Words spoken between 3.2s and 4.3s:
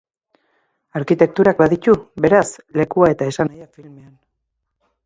esanahia filmean.